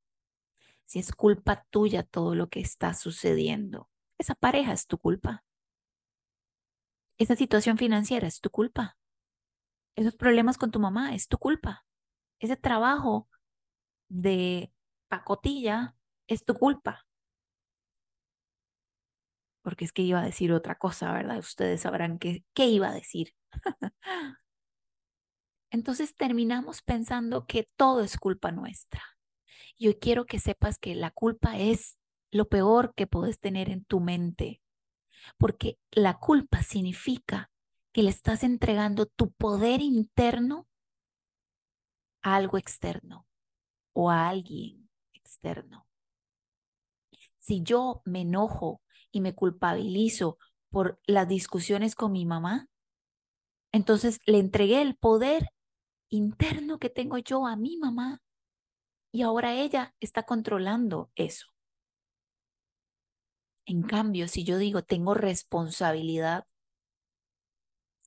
si 0.86 1.00
es 1.00 1.12
culpa 1.12 1.66
tuya 1.70 2.04
todo 2.04 2.36
lo 2.36 2.50
que 2.50 2.62
está 2.62 2.94
sucediendo, 2.94 3.90
esa 4.18 4.36
pareja 4.36 4.72
es 4.74 4.88
tu 4.88 4.98
culpa, 4.98 5.44
esa 7.18 7.36
situación 7.36 7.78
financiera 7.78 8.28
es 8.28 8.40
tu 8.40 8.50
culpa, 8.50 8.98
esos 9.96 10.16
problemas 10.16 10.58
con 10.58 10.72
tu 10.72 10.80
mamá 10.80 11.14
es 11.14 11.28
tu 11.28 11.38
culpa 11.38 11.86
ese 12.42 12.58
trabajo 12.58 13.30
de 14.10 14.74
pacotilla 15.08 15.96
es 16.28 16.44
tu 16.44 16.56
culpa. 16.56 17.06
Porque 19.64 19.86
es 19.86 19.94
que 19.94 20.02
iba 20.02 20.20
a 20.20 20.26
decir 20.26 20.52
otra 20.52 20.76
cosa, 20.76 21.14
¿verdad? 21.14 21.38
Ustedes 21.38 21.82
sabrán 21.82 22.18
qué, 22.18 22.44
qué 22.56 22.66
iba 22.68 22.90
a 22.90 22.94
decir. 22.94 23.36
Entonces 25.72 26.16
terminamos 26.16 26.82
pensando 26.82 27.46
que 27.48 27.68
todo 27.78 28.02
es 28.02 28.18
culpa 28.18 28.52
nuestra. 28.52 29.02
Y 29.78 29.92
quiero 29.96 30.26
que 30.26 30.38
sepas 30.38 30.78
que 30.78 30.94
la 30.96 31.12
culpa 31.12 31.58
es 31.58 31.98
lo 32.30 32.50
peor 32.50 32.94
que 32.94 33.08
puedes 33.08 33.40
tener 33.40 33.70
en 33.70 33.84
tu 33.86 34.00
mente, 34.00 34.62
porque 35.38 35.80
la 35.90 36.20
culpa 36.20 36.62
significa 36.62 37.50
que 37.94 38.04
le 38.04 38.10
estás 38.10 38.44
entregando 38.44 39.06
tu 39.06 39.32
poder 39.32 39.82
interno 39.82 40.68
a 42.22 42.36
algo 42.36 42.58
externo 42.58 43.26
o 43.94 44.12
a 44.12 44.30
alguien 44.30 44.90
externo. 45.14 45.88
Si 47.40 47.64
yo 47.64 48.02
me 48.06 48.22
enojo 48.22 48.82
y 49.10 49.22
me 49.22 49.34
culpabilizo 49.34 50.38
por 50.70 51.00
las 51.06 51.28
discusiones 51.28 51.96
con 51.96 52.12
mi 52.12 52.26
mamá, 52.26 52.68
entonces 53.72 54.20
le 54.26 54.40
entregué 54.40 54.82
el 54.82 54.96
poder 54.96 55.50
interno 56.12 56.78
que 56.78 56.90
tengo 56.90 57.18
yo 57.18 57.48
a 57.48 57.56
mi 57.56 57.78
mamá 57.78 58.22
y 59.12 59.24
ahora 59.24 59.56
ella 59.56 59.96
está 60.00 60.24
controlando 60.24 61.12
eso. 61.16 61.48
En 63.66 63.82
cambio, 63.82 64.28
si 64.28 64.44
yo 64.44 64.58
digo 64.58 64.84
tengo 64.84 65.14
responsabilidad, 65.16 66.46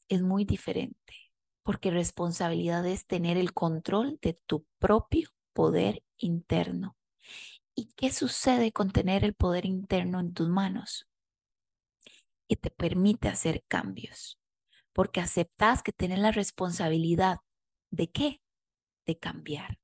es 0.08 0.22
muy 0.22 0.44
diferente 0.44 1.24
porque 1.64 1.90
responsabilidad 1.90 2.86
es 2.86 3.06
tener 3.06 3.38
el 3.38 3.52
control 3.54 4.18
de 4.20 4.34
tu 4.46 4.66
propio 4.78 5.30
poder 5.54 6.04
interno. 6.18 6.96
¿Y 7.74 7.86
qué 7.96 8.12
sucede 8.12 8.70
con 8.70 8.92
tener 8.92 9.24
el 9.24 9.34
poder 9.34 9.64
interno 9.64 10.20
en 10.20 10.34
tus 10.34 10.48
manos? 10.48 11.08
Y 12.46 12.56
te 12.56 12.70
permite 12.70 13.28
hacer 13.28 13.64
cambios, 13.66 14.38
porque 14.92 15.20
aceptas 15.20 15.82
que 15.82 15.92
tienes 15.92 16.18
la 16.18 16.30
responsabilidad 16.30 17.38
de 17.94 18.10
qué? 18.10 18.42
De 19.06 19.18
cambiar. 19.18 19.78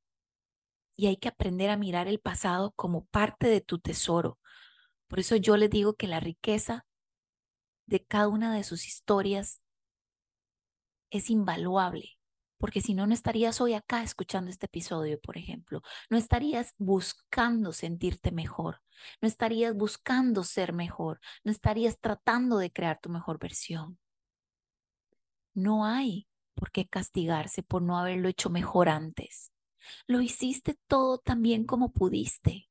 Y 0.97 1.07
hay 1.07 1.17
que 1.17 1.29
aprender 1.29 1.71
a 1.71 1.76
mirar 1.76 2.09
el 2.09 2.21
pasado 2.21 2.73
como 2.73 3.07
parte 3.07 3.49
de 3.49 3.61
tu 3.61 3.79
tesoro. 3.79 4.38
Por 5.09 5.21
eso 5.21 5.37
yo 5.37 5.57
les 5.57 5.71
digo 5.71 5.95
que 5.95 6.07
la 6.07 6.21
riqueza 6.21 6.87
de 7.87 8.05
cada 8.05 8.29
una 8.29 8.55
de 8.55 8.64
sus 8.64 8.87
historias 8.87 9.61
es 11.11 11.31
invaluable, 11.31 12.19
porque 12.59 12.81
si 12.81 12.95
no, 12.95 13.07
no 13.07 13.14
estarías 13.14 13.61
hoy 13.61 13.75
acá 13.75 14.02
escuchando 14.02 14.50
este 14.50 14.67
episodio, 14.67 15.21
por 15.21 15.37
ejemplo. 15.37 15.83
No 16.09 16.17
estarías 16.17 16.75
buscando 16.79 17.73
sentirte 17.73 18.31
mejor, 18.31 18.81
no 19.21 19.26
estarías 19.26 19.75
buscando 19.75 20.45
ser 20.45 20.73
mejor, 20.73 21.21
no 21.43 21.50
estarías 21.50 21.99
tratando 21.99 22.59
de 22.59 22.71
crear 22.71 23.00
tu 23.00 23.09
mejor 23.09 23.38
versión. 23.38 23.99
No 25.55 25.85
hay 25.85 26.30
por 26.61 26.71
qué 26.71 26.87
castigarse 26.87 27.62
por 27.62 27.81
no 27.81 27.99
haberlo 27.99 28.29
hecho 28.29 28.50
mejor 28.50 28.90
antes. 28.90 29.50
Lo 30.07 30.21
hiciste 30.21 30.76
todo 30.87 31.17
tan 31.17 31.40
bien 31.40 31.64
como 31.64 31.90
pudiste. 31.90 32.69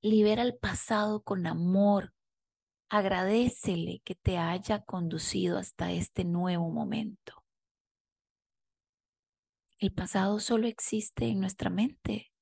Libera 0.00 0.40
el 0.40 0.56
pasado 0.56 1.22
con 1.22 1.46
amor. 1.46 2.14
Agradecele 2.88 4.00
que 4.06 4.14
te 4.14 4.38
haya 4.38 4.82
conducido 4.82 5.58
hasta 5.58 5.92
este 5.92 6.24
nuevo 6.24 6.70
momento. 6.70 7.44
El 9.78 9.92
pasado 9.92 10.40
solo 10.40 10.66
existe 10.66 11.26
en 11.26 11.40
nuestra 11.40 11.68
mente 11.68 12.32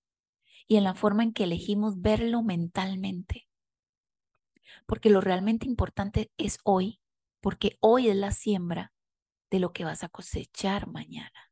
y 0.68 0.76
en 0.76 0.84
la 0.84 0.94
forma 0.94 1.24
en 1.24 1.32
que 1.32 1.44
elegimos 1.44 2.00
verlo 2.00 2.44
mentalmente. 2.44 3.48
Porque 4.86 5.10
lo 5.10 5.20
realmente 5.20 5.66
importante 5.66 6.30
es 6.36 6.60
hoy, 6.62 7.00
porque 7.40 7.76
hoy 7.80 8.08
es 8.08 8.16
la 8.16 8.30
siembra 8.30 8.92
de 9.50 9.60
lo 9.60 9.72
que 9.72 9.84
vas 9.84 10.04
a 10.04 10.08
cosechar 10.08 10.88
mañana. 10.88 11.50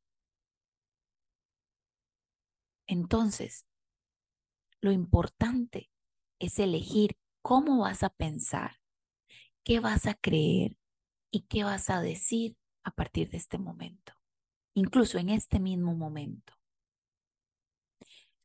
Entonces, 2.87 3.67
lo 4.81 4.93
importante 4.93 5.91
es 6.39 6.59
elegir 6.59 7.17
cómo 7.43 7.81
vas 7.81 8.03
a 8.03 8.11
pensar, 8.11 8.77
qué 9.65 9.81
vas 9.81 10.07
a 10.07 10.15
creer 10.15 10.77
y 11.31 11.43
qué 11.43 11.65
vas 11.65 11.91
a 11.91 12.01
decir 12.01 12.57
a 12.85 12.91
partir 12.93 13.31
de 13.31 13.39
este 13.39 13.59
momento 13.59 14.17
incluso 14.77 15.19
en 15.19 15.31
este 15.31 15.59
mismo 15.59 15.95
momento. 15.95 16.53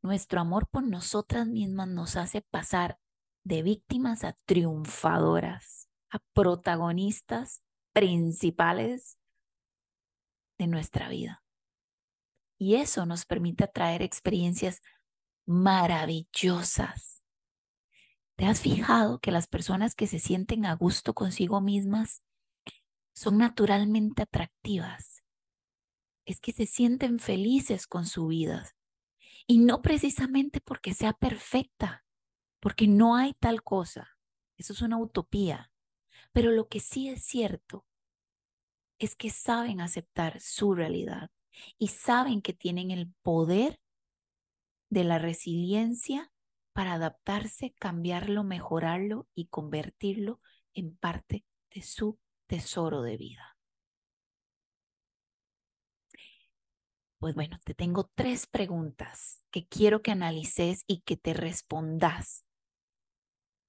Nuestro 0.01 0.39
amor 0.39 0.67
por 0.67 0.83
nosotras 0.83 1.45
mismas 1.45 1.89
nos 1.89 2.15
hace 2.15 2.41
pasar 2.41 2.97
de 3.43 3.61
víctimas 3.61 4.23
a 4.23 4.37
triunfadoras, 4.45 5.89
a 6.09 6.19
protagonistas 6.33 7.61
principales 7.93 9.19
de 10.61 10.67
nuestra 10.67 11.09
vida. 11.09 11.43
Y 12.57 12.75
eso 12.75 13.05
nos 13.05 13.25
permite 13.25 13.63
atraer 13.63 14.01
experiencias 14.01 14.81
maravillosas. 15.45 17.23
¿Te 18.35 18.45
has 18.45 18.61
fijado 18.61 19.19
que 19.19 19.31
las 19.31 19.47
personas 19.47 19.95
que 19.95 20.07
se 20.07 20.19
sienten 20.19 20.65
a 20.65 20.75
gusto 20.75 21.13
consigo 21.13 21.61
mismas 21.61 22.23
son 23.13 23.37
naturalmente 23.37 24.21
atractivas? 24.23 25.21
es 26.25 26.39
que 26.39 26.51
se 26.51 26.65
sienten 26.65 27.19
felices 27.19 27.87
con 27.87 28.05
su 28.05 28.27
vida. 28.27 28.69
Y 29.47 29.59
no 29.59 29.81
precisamente 29.81 30.61
porque 30.61 30.93
sea 30.93 31.13
perfecta, 31.13 32.05
porque 32.59 32.87
no 32.87 33.15
hay 33.15 33.33
tal 33.33 33.63
cosa. 33.63 34.17
Eso 34.57 34.73
es 34.73 34.81
una 34.81 34.97
utopía. 34.97 35.71
Pero 36.31 36.51
lo 36.51 36.67
que 36.67 36.79
sí 36.79 37.09
es 37.09 37.23
cierto 37.23 37.85
es 39.01 39.15
que 39.15 39.31
saben 39.31 39.81
aceptar 39.81 40.39
su 40.39 40.75
realidad 40.75 41.31
y 41.79 41.87
saben 41.87 42.43
que 42.43 42.53
tienen 42.53 42.91
el 42.91 43.11
poder 43.23 43.79
de 44.91 45.03
la 45.03 45.17
resiliencia 45.17 46.31
para 46.71 46.93
adaptarse, 46.93 47.73
cambiarlo, 47.79 48.43
mejorarlo 48.43 49.27
y 49.33 49.47
convertirlo 49.47 50.39
en 50.75 50.95
parte 50.95 51.45
de 51.73 51.81
su 51.81 52.19
tesoro 52.45 53.01
de 53.01 53.17
vida. 53.17 53.57
Pues 57.17 57.33
bueno, 57.33 57.57
te 57.63 57.73
tengo 57.73 58.09
tres 58.13 58.45
preguntas 58.45 59.43
que 59.49 59.65
quiero 59.65 60.03
que 60.03 60.11
analices 60.11 60.83
y 60.85 61.01
que 61.01 61.17
te 61.17 61.33
respondas. 61.33 62.45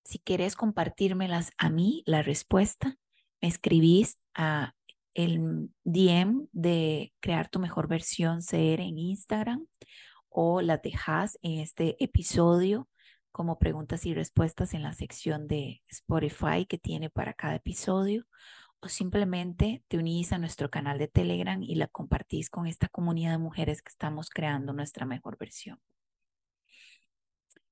Si 0.05 0.19
quieres 0.19 0.57
compartírmelas 0.57 1.53
a 1.57 1.71
mí, 1.71 2.03
la 2.05 2.23
respuesta, 2.23 2.99
me 3.41 3.49
escribís 3.49 4.19
a 4.35 4.75
el 5.14 5.71
DM 5.85 6.49
de 6.52 7.12
Crear 7.21 7.49
tu 7.49 7.59
mejor 7.59 7.88
versión 7.88 8.40
CR 8.40 8.81
en 8.81 8.99
Instagram 8.99 9.66
o 10.28 10.62
la 10.62 10.78
dejas 10.78 11.38
en 11.42 11.61
este 11.61 12.02
episodio 12.02 12.88
como 13.31 13.59
preguntas 13.59 14.07
y 14.07 14.14
respuestas 14.14 14.75
en 14.75 14.83
la 14.83 14.92
sección 14.92 15.49
de 15.49 15.83
Spotify 15.88 16.66
que 16.66 16.78
tiene 16.78 17.11
para 17.11 17.33
cada 17.33 17.57
episodio 17.57 18.26
o 18.81 18.88
simplemente 18.88 19.83
te 19.88 19.97
unís 19.97 20.33
a 20.33 20.38
nuestro 20.38 20.69
canal 20.69 20.99
de 20.99 21.09
Telegram 21.09 21.62
y 21.62 21.76
la 21.76 21.87
compartís 21.87 22.50
con 22.50 22.66
esta 22.66 22.88
comunidad 22.88 23.33
de 23.33 23.38
mujeres 23.38 23.81
que 23.81 23.90
estamos 23.90 24.28
creando 24.28 24.73
nuestra 24.73 25.07
mejor 25.07 25.38
versión. 25.38 25.81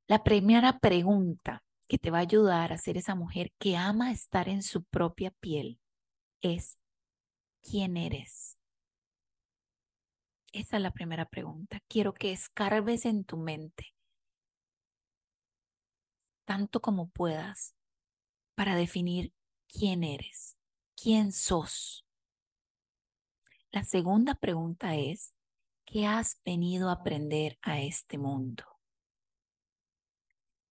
La 0.06 0.23
primera 0.25 0.78
pregunta 0.78 1.62
que 1.88 1.99
te 1.99 2.11
va 2.11 2.18
a 2.18 2.23
ayudar 2.23 2.73
a 2.73 2.78
ser 2.78 2.97
esa 2.97 3.14
mujer 3.14 3.52
que 3.59 3.76
ama 3.76 4.12
estar 4.12 4.49
en 4.49 4.62
su 4.62 4.85
propia 4.85 5.32
piel 5.40 5.80
es, 6.40 6.79
¿quién 7.62 7.97
eres? 7.97 8.59
Esa 10.52 10.76
es 10.76 10.83
la 10.83 10.90
primera 10.90 11.26
pregunta. 11.26 11.81
Quiero 11.88 12.12
que 12.12 12.33
escarbes 12.33 13.05
en 13.07 13.25
tu 13.25 13.37
mente 13.37 13.95
tanto 16.50 16.81
como 16.81 17.09
puedas 17.11 17.76
para 18.57 18.75
definir 18.75 19.33
quién 19.69 20.02
eres, 20.02 20.57
quién 21.00 21.31
sos. 21.31 22.05
La 23.71 23.85
segunda 23.85 24.35
pregunta 24.35 24.97
es, 24.97 25.33
¿qué 25.85 26.09
has 26.09 26.43
venido 26.45 26.88
a 26.88 26.95
aprender 26.95 27.57
a 27.62 27.81
este 27.81 28.19
mundo? 28.19 28.64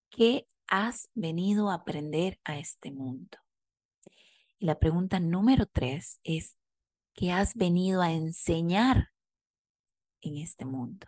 ¿Qué 0.10 0.50
has 0.68 1.10
venido 1.14 1.70
a 1.70 1.76
aprender 1.76 2.42
a 2.44 2.60
este 2.60 2.92
mundo? 2.92 3.38
Y 4.58 4.66
la 4.66 4.80
pregunta 4.80 5.22
número 5.22 5.66
tres 5.66 6.20
es, 6.26 6.58
¿qué 7.20 7.34
has 7.34 7.56
venido 7.56 8.02
a 8.02 8.14
enseñar 8.14 9.12
en 10.22 10.38
este 10.38 10.64
mundo? 10.64 11.06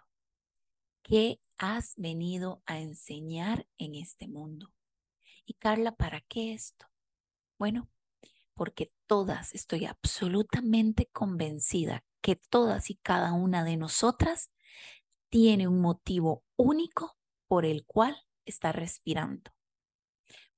¿Qué 1.03 1.39
has 1.57 1.93
venido 1.95 2.61
a 2.65 2.79
enseñar 2.79 3.65
en 3.77 3.95
este 3.95 4.27
mundo? 4.27 4.73
Y 5.45 5.53
Carla, 5.53 5.95
¿para 5.95 6.19
qué 6.27 6.51
esto? 6.51 6.85
Bueno, 7.57 7.89
porque 8.55 8.91
todas, 9.07 9.55
estoy 9.55 9.85
absolutamente 9.85 11.05
convencida 11.13 12.03
que 12.19 12.35
todas 12.35 12.89
y 12.89 12.95
cada 12.95 13.31
una 13.31 13.63
de 13.63 13.77
nosotras 13.77 14.51
tiene 15.29 15.69
un 15.69 15.79
motivo 15.79 16.43
único 16.57 17.17
por 17.47 17.63
el 17.63 17.85
cual 17.85 18.17
está 18.43 18.73
respirando 18.73 19.53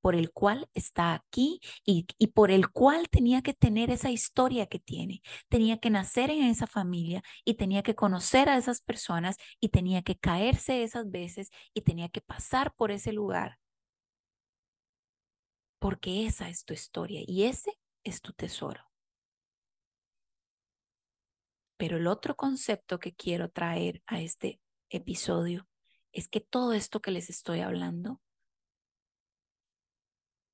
por 0.04 0.14
el 0.14 0.32
cual 0.32 0.68
está 0.74 1.14
aquí 1.14 1.62
y, 1.82 2.06
y, 2.18 2.26
por 2.26 2.50
el 2.50 2.68
cual 2.68 3.08
tenía 3.08 3.40
que 3.40 3.54
tener 3.54 3.88
esa 3.88 4.10
historia 4.10 4.66
que 4.66 4.78
tiene. 4.78 5.22
Tenía 5.48 5.78
que 5.78 5.88
nacer 5.88 6.28
en 6.28 6.44
esa 6.44 6.66
familia 6.66 7.22
y 7.42 7.54
tenía 7.54 7.82
que 7.82 7.94
conocer 7.94 8.50
a 8.50 8.58
esas 8.58 8.82
personas 8.82 9.38
y 9.60 9.70
tenía 9.70 10.02
que 10.02 10.18
caerse 10.18 10.82
esas 10.82 11.10
veces 11.10 11.48
y 11.72 11.80
tenía 11.80 12.10
que 12.10 12.20
pasar 12.20 12.74
por 12.74 12.90
ese 12.90 13.14
lugar. 13.14 13.58
Porque 15.78 16.26
esa 16.26 16.50
es 16.50 16.66
tu 16.66 16.74
historia 16.74 17.22
y 17.26 17.44
ese 17.44 17.72
es 18.02 18.20
tu 18.20 18.34
tesoro. 18.34 18.82
Pero 21.78 21.96
el 21.96 22.08
otro 22.08 22.36
concepto 22.36 22.98
que 22.98 23.14
quiero 23.14 23.50
traer 23.50 24.02
a 24.06 24.20
este 24.20 24.60
episodio 24.90 25.66
es 26.12 26.28
que 26.28 26.40
todo 26.40 26.74
esto 26.74 27.00
que 27.00 27.10
les 27.10 27.30
estoy 27.30 27.60
hablando 27.60 28.20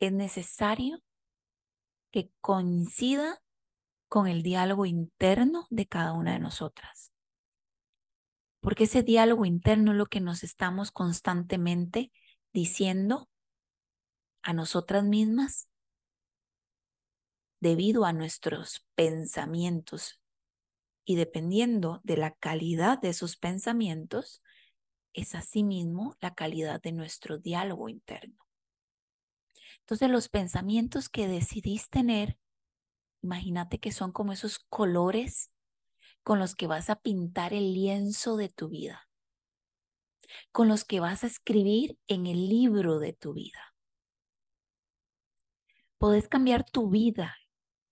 es 0.01 0.13
necesario 0.13 1.03
que 2.11 2.33
coincida 2.41 3.41
con 4.09 4.27
el 4.27 4.43
diálogo 4.43 4.87
interno 4.87 5.67
de 5.71 5.87
cada 5.87 6.13
una 6.15 6.33
de 6.33 6.41
nosotras. 6.41 7.13
Porque 8.61 8.85
ese 8.85 9.03
diálogo 9.03 9.45
interno 9.45 9.93
es 9.93 9.99
lo 9.99 10.07
que 10.07 10.21
nos 10.21 10.43
estamos 10.43 10.91
constantemente 10.91 12.11
diciendo 12.53 13.29
a 14.43 14.53
nosotras 14.53 15.05
mismas 15.05 15.69
debido 17.61 18.05
a 18.05 18.13
nuestros 18.13 18.87
pensamientos 18.95 20.21
y 21.05 21.17
dependiendo 21.17 22.01
de 22.05 22.17
la 22.17 22.33
calidad 22.33 22.99
de 22.99 23.11
esos 23.11 23.37
pensamientos, 23.37 24.43
es 25.13 25.35
asimismo 25.35 26.17
la 26.21 26.35
calidad 26.35 26.81
de 26.81 26.93
nuestro 26.93 27.39
diálogo 27.39 27.89
interno. 27.89 28.50
Entonces 29.91 30.09
los 30.09 30.29
pensamientos 30.29 31.09
que 31.09 31.27
decidís 31.27 31.91
tener, 31.91 32.39
imagínate 33.23 33.81
que 33.81 33.91
son 33.91 34.13
como 34.13 34.33
esos 34.33 34.61
colores 34.61 35.51
con 36.23 36.39
los 36.39 36.55
que 36.55 36.69
vas 36.69 36.91
a 36.91 37.01
pintar 37.01 37.53
el 37.53 37.75
lienzo 37.75 38.37
de 38.37 38.51
tu 38.51 38.69
vida, 38.69 39.09
con 40.53 40.69
los 40.69 40.85
que 40.85 41.01
vas 41.01 41.25
a 41.25 41.27
escribir 41.27 41.99
en 42.07 42.29
el 42.29 42.49
libro 42.49 43.01
de 43.01 43.15
tu 43.15 43.33
vida. 43.33 43.75
Podés 45.99 46.29
cambiar 46.29 46.65
tu 46.65 46.89
vida 46.89 47.37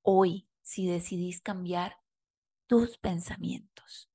hoy 0.03 0.49
si 0.63 0.87
decidís 0.87 1.41
cambiar 1.41 1.97
tus 2.69 2.97
pensamientos. 2.99 4.09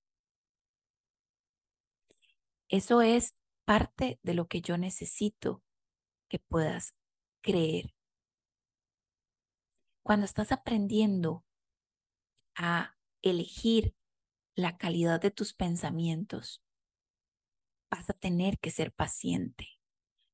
Eso 2.69 3.01
es 3.01 3.35
parte 3.65 4.21
de 4.23 4.35
lo 4.35 4.47
que 4.47 4.61
yo 4.61 4.77
necesito 4.77 5.61
que 6.29 6.39
puedas 6.39 6.95
creer. 7.43 7.93
Cuando 10.01 10.25
estás 10.25 10.51
aprendiendo 10.51 11.45
a 12.55 12.95
elegir 13.21 13.95
la 14.55 14.77
calidad 14.77 15.21
de 15.21 15.31
tus 15.31 15.53
pensamientos, 15.53 16.63
vas 17.91 18.09
a 18.09 18.13
tener 18.13 18.57
que 18.59 18.71
ser 18.71 18.91
paciente. 18.91 19.67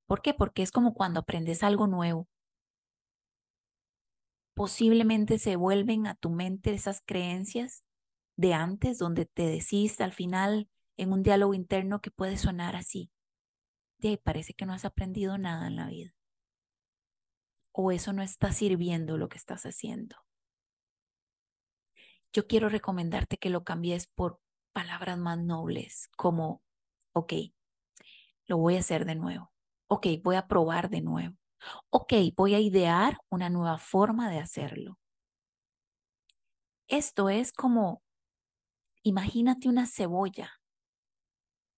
¿Por 0.08 0.22
qué? 0.22 0.34
Porque 0.34 0.63
es 0.63 0.72
como 0.72 0.93
cuando 0.93 1.19
aprendes 1.19 1.63
algo 1.63 1.88
nuevo. 1.88 2.28
Posiblemente 4.56 5.39
se 5.39 5.56
vuelven 5.56 6.08
a 6.08 6.15
tu 6.15 6.30
mente 6.30 6.74
esas 6.74 7.02
creencias 7.06 7.84
de 8.36 8.54
antes 8.54 8.98
donde 8.98 9.26
te 9.26 9.43
decís 9.43 10.00
al 10.02 10.13
final 10.13 10.69
en 10.98 11.13
un 11.13 11.24
diálogo 11.24 11.54
interno 11.54 12.02
que 12.02 12.12
puede 12.12 12.38
sonar 12.38 12.76
así. 12.76 13.12
De 13.98 14.17
parece 14.17 14.54
que 14.54 14.65
no 14.65 14.74
has 14.74 14.86
aprendido 14.86 15.38
nada 15.38 15.67
en 15.67 15.76
la 15.76 15.88
vida 15.88 16.18
o 17.71 17.91
eso 17.91 18.13
no 18.13 18.21
está 18.21 18.51
sirviendo 18.51 19.17
lo 19.17 19.29
que 19.29 19.38
estás 19.38 19.65
haciendo. 19.65 20.15
Yo 22.32 22.47
quiero 22.47 22.69
recomendarte 22.69 23.38
que 23.38 23.49
lo 23.49 23.63
cambies 23.63 24.08
por 24.08 24.39
palabras 24.73 25.17
más 25.17 25.39
nobles 25.39 26.10
como, 26.15 26.62
ok, 27.13 27.34
lo 28.45 28.58
voy 28.58 28.75
a 28.75 28.79
hacer 28.79 29.05
de 29.05 29.15
nuevo. 29.15 29.51
Ok, 29.88 30.08
voy 30.23 30.36
a 30.36 30.47
probar 30.47 30.89
de 30.89 31.01
nuevo. 31.01 31.36
Ok, 31.89 32.13
voy 32.36 32.53
a 32.53 32.60
idear 32.60 33.17
una 33.29 33.49
nueva 33.49 33.77
forma 33.77 34.29
de 34.29 34.39
hacerlo. 34.39 34.99
Esto 36.88 37.29
es 37.29 37.51
como, 37.53 38.01
imagínate 39.03 39.69
una 39.69 39.86
cebolla, 39.86 40.60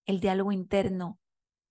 el 0.05 0.19
diálogo 0.19 0.51
interno 0.51 1.19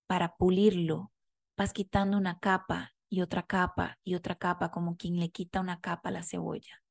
para 0.07 0.35
pulirlo, 0.35 1.11
vas 1.57 1.73
quitando 1.73 2.17
una 2.17 2.39
capa 2.39 2.93
y 3.11 3.21
otra 3.21 3.43
capa 3.43 3.99
y 4.05 4.15
otra 4.15 4.35
capa, 4.35 4.71
como 4.71 4.95
quien 4.95 5.19
le 5.19 5.29
quita 5.31 5.59
una 5.59 5.81
capa 5.81 6.09
a 6.09 6.11
la 6.13 6.23
cebolla. 6.23 6.81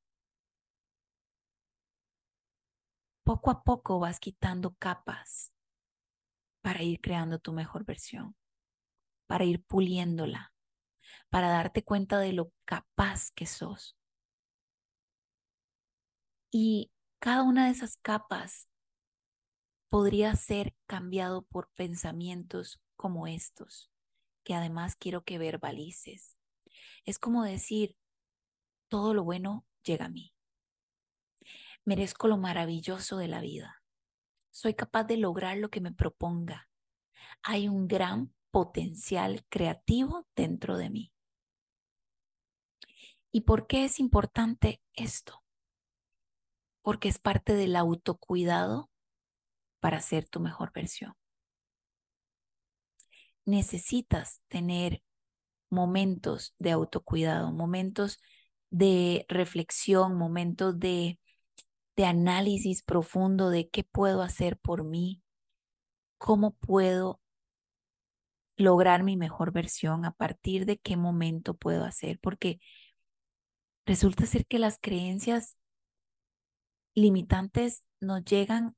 Poco 3.23 3.49
a 3.49 3.63
poco 3.63 3.99
vas 3.99 4.19
quitando 4.19 4.75
capas 4.75 5.51
para 6.61 6.83
ir 6.83 7.01
creando 7.01 7.39
tu 7.39 7.53
mejor 7.53 7.85
versión, 7.85 8.35
para 9.25 9.45
ir 9.45 9.63
puliéndola, 9.63 10.53
para 11.29 11.49
darte 11.49 11.83
cuenta 11.83 12.19
de 12.19 12.33
lo 12.33 12.53
capaz 12.65 13.31
que 13.31 13.47
sos. 13.47 13.97
Y 16.51 16.91
cada 17.19 17.41
una 17.41 17.65
de 17.65 17.71
esas 17.71 17.97
capas 17.97 18.69
podría 19.89 20.35
ser 20.35 20.75
cambiado 20.85 21.41
por 21.41 21.71
pensamientos 21.71 22.79
como 22.95 23.25
estos 23.25 23.90
que 24.43 24.53
además 24.53 24.95
quiero 24.95 25.23
que 25.23 25.37
verbalices. 25.37 26.37
Es 27.05 27.19
como 27.19 27.43
decir, 27.43 27.97
todo 28.89 29.13
lo 29.13 29.23
bueno 29.23 29.65
llega 29.83 30.05
a 30.05 30.09
mí. 30.09 30.33
Merezco 31.85 32.27
lo 32.27 32.37
maravilloso 32.37 33.17
de 33.17 33.27
la 33.27 33.41
vida. 33.41 33.83
Soy 34.51 34.73
capaz 34.73 35.05
de 35.05 35.17
lograr 35.17 35.57
lo 35.57 35.69
que 35.69 35.81
me 35.81 35.91
proponga. 35.91 36.69
Hay 37.41 37.67
un 37.67 37.87
gran 37.87 38.33
potencial 38.51 39.45
creativo 39.49 40.27
dentro 40.35 40.77
de 40.77 40.89
mí. 40.89 41.13
¿Y 43.31 43.41
por 43.41 43.65
qué 43.65 43.85
es 43.85 43.99
importante 43.99 44.81
esto? 44.93 45.43
Porque 46.81 47.07
es 47.07 47.17
parte 47.17 47.53
del 47.53 47.75
autocuidado 47.75 48.89
para 49.79 50.01
ser 50.01 50.27
tu 50.27 50.39
mejor 50.39 50.73
versión 50.73 51.15
necesitas 53.51 54.41
tener 54.47 55.03
momentos 55.69 56.55
de 56.57 56.71
autocuidado, 56.71 57.51
momentos 57.51 58.19
de 58.71 59.25
reflexión, 59.29 60.17
momentos 60.17 60.79
de, 60.79 61.19
de 61.95 62.05
análisis 62.05 62.83
profundo 62.83 63.49
de 63.49 63.69
qué 63.69 63.83
puedo 63.83 64.21
hacer 64.21 64.57
por 64.57 64.83
mí, 64.83 65.21
cómo 66.17 66.51
puedo 66.55 67.21
lograr 68.57 69.03
mi 69.03 69.17
mejor 69.17 69.51
versión, 69.51 70.05
a 70.05 70.11
partir 70.11 70.65
de 70.65 70.77
qué 70.77 70.95
momento 70.97 71.53
puedo 71.55 71.83
hacer, 71.83 72.19
porque 72.19 72.59
resulta 73.85 74.25
ser 74.25 74.45
que 74.45 74.59
las 74.59 74.77
creencias 74.79 75.57
limitantes 76.93 77.83
nos 77.99 78.23
llegan 78.23 78.75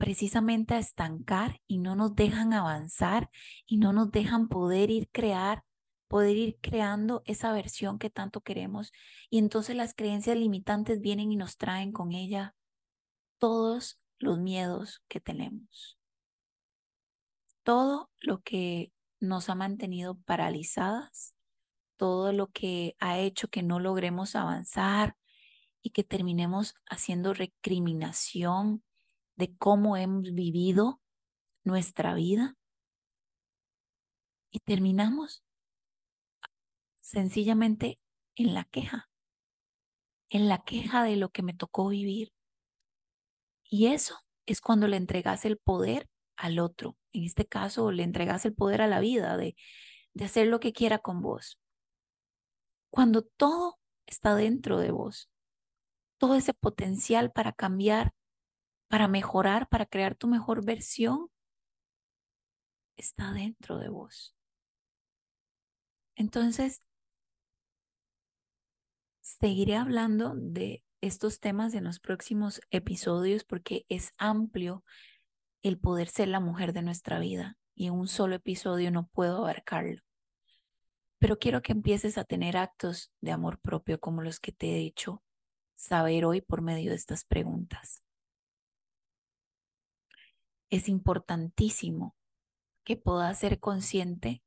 precisamente 0.00 0.72
a 0.72 0.78
estancar 0.78 1.60
y 1.66 1.76
no 1.76 1.94
nos 1.94 2.16
dejan 2.16 2.54
avanzar 2.54 3.28
y 3.66 3.76
no 3.76 3.92
nos 3.92 4.10
dejan 4.10 4.48
poder 4.48 4.90
ir 4.90 5.10
crear, 5.12 5.62
poder 6.08 6.38
ir 6.38 6.58
creando 6.62 7.22
esa 7.26 7.52
versión 7.52 7.98
que 7.98 8.08
tanto 8.08 8.40
queremos. 8.40 8.92
Y 9.28 9.36
entonces 9.36 9.76
las 9.76 9.94
creencias 9.94 10.38
limitantes 10.38 11.02
vienen 11.02 11.30
y 11.30 11.36
nos 11.36 11.58
traen 11.58 11.92
con 11.92 12.12
ella 12.12 12.54
todos 13.36 14.00
los 14.18 14.38
miedos 14.38 15.02
que 15.06 15.20
tenemos. 15.20 15.98
Todo 17.62 18.10
lo 18.20 18.40
que 18.40 18.94
nos 19.20 19.50
ha 19.50 19.54
mantenido 19.54 20.14
paralizadas, 20.14 21.34
todo 21.98 22.32
lo 22.32 22.46
que 22.46 22.96
ha 23.00 23.18
hecho 23.18 23.48
que 23.48 23.62
no 23.62 23.78
logremos 23.78 24.34
avanzar 24.34 25.18
y 25.82 25.90
que 25.90 26.04
terminemos 26.04 26.74
haciendo 26.88 27.34
recriminación 27.34 28.82
de 29.40 29.56
cómo 29.56 29.96
hemos 29.96 30.32
vivido 30.34 31.00
nuestra 31.64 32.14
vida 32.14 32.56
y 34.50 34.60
terminamos 34.60 35.42
sencillamente 37.00 37.98
en 38.36 38.52
la 38.52 38.64
queja, 38.64 39.08
en 40.28 40.48
la 40.48 40.62
queja 40.62 41.02
de 41.04 41.16
lo 41.16 41.30
que 41.30 41.42
me 41.42 41.54
tocó 41.54 41.88
vivir. 41.88 42.32
Y 43.64 43.86
eso 43.86 44.18
es 44.44 44.60
cuando 44.60 44.86
le 44.88 44.98
entregas 44.98 45.46
el 45.46 45.56
poder 45.56 46.08
al 46.36 46.58
otro. 46.58 46.98
En 47.12 47.24
este 47.24 47.46
caso, 47.46 47.92
le 47.92 48.02
entregas 48.02 48.44
el 48.44 48.54
poder 48.54 48.82
a 48.82 48.88
la 48.88 49.00
vida 49.00 49.38
de, 49.38 49.56
de 50.12 50.24
hacer 50.26 50.48
lo 50.48 50.60
que 50.60 50.72
quiera 50.74 50.98
con 50.98 51.22
vos. 51.22 51.58
Cuando 52.90 53.22
todo 53.22 53.78
está 54.04 54.34
dentro 54.34 54.78
de 54.78 54.90
vos, 54.90 55.30
todo 56.18 56.34
ese 56.34 56.52
potencial 56.52 57.32
para 57.32 57.52
cambiar 57.52 58.12
para 58.90 59.06
mejorar, 59.06 59.68
para 59.68 59.86
crear 59.86 60.16
tu 60.16 60.26
mejor 60.26 60.64
versión, 60.64 61.30
está 62.96 63.32
dentro 63.32 63.78
de 63.78 63.88
vos. 63.88 64.34
Entonces, 66.16 66.82
seguiré 69.20 69.76
hablando 69.76 70.34
de 70.34 70.84
estos 71.00 71.38
temas 71.38 71.72
en 71.74 71.84
los 71.84 72.00
próximos 72.00 72.60
episodios 72.70 73.44
porque 73.44 73.86
es 73.88 74.12
amplio 74.18 74.84
el 75.62 75.78
poder 75.78 76.08
ser 76.08 76.26
la 76.26 76.40
mujer 76.40 76.72
de 76.72 76.82
nuestra 76.82 77.20
vida 77.20 77.56
y 77.76 77.86
en 77.86 77.92
un 77.92 78.08
solo 78.08 78.34
episodio 78.34 78.90
no 78.90 79.06
puedo 79.06 79.36
abarcarlo. 79.36 80.02
Pero 81.20 81.38
quiero 81.38 81.62
que 81.62 81.72
empieces 81.72 82.18
a 82.18 82.24
tener 82.24 82.56
actos 82.56 83.12
de 83.20 83.30
amor 83.30 83.60
propio 83.60 84.00
como 84.00 84.20
los 84.20 84.40
que 84.40 84.50
te 84.50 84.72
he 84.72 84.78
dicho 84.78 85.22
saber 85.76 86.24
hoy 86.24 86.40
por 86.40 86.60
medio 86.60 86.90
de 86.90 86.96
estas 86.96 87.24
preguntas 87.24 88.02
es 90.70 90.88
importantísimo 90.88 92.16
que 92.84 92.96
puedas 92.96 93.38
ser 93.38 93.60
consciente 93.60 94.42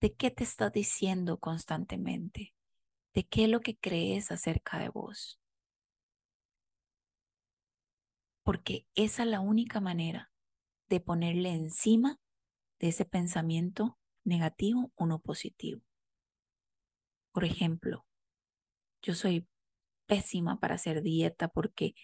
de 0.00 0.14
qué 0.14 0.30
te 0.30 0.44
estás 0.44 0.72
diciendo 0.72 1.38
constantemente, 1.38 2.54
de 3.14 3.26
qué 3.26 3.44
es 3.44 3.50
lo 3.50 3.60
que 3.60 3.76
crees 3.76 4.30
acerca 4.32 4.78
de 4.78 4.88
vos. 4.88 5.38
Porque 8.42 8.86
esa 8.94 9.22
es 9.22 9.28
la 9.28 9.40
única 9.40 9.80
manera 9.80 10.32
de 10.88 11.00
ponerle 11.00 11.50
encima 11.50 12.18
de 12.80 12.88
ese 12.88 13.04
pensamiento 13.04 13.98
negativo 14.24 14.90
uno 14.96 15.20
positivo. 15.20 15.82
Por 17.32 17.44
ejemplo, 17.44 18.06
yo 19.02 19.14
soy 19.14 19.46
pésima 20.06 20.58
para 20.58 20.74
hacer 20.74 21.02
dieta 21.02 21.48
porque 21.48 21.94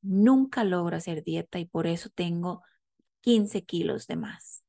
nunca 0.00 0.64
logro 0.64 0.96
hacer 0.96 1.22
dieta 1.22 1.58
y 1.58 1.66
por 1.66 1.86
eso 1.86 2.08
tengo 2.10 2.62
15 3.26 3.64
kilos 3.64 4.06
de 4.06 4.14
más. 4.14 4.62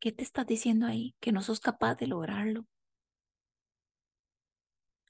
¿Qué 0.00 0.10
te 0.10 0.24
estás 0.24 0.48
diciendo 0.48 0.86
ahí? 0.86 1.14
Que 1.20 1.30
no 1.30 1.40
sos 1.40 1.60
capaz 1.60 1.94
de 1.94 2.08
lograrlo. 2.08 2.66